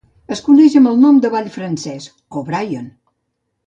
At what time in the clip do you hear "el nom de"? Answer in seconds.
0.93-1.31